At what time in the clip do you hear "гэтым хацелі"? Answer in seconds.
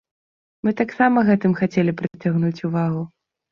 1.29-1.95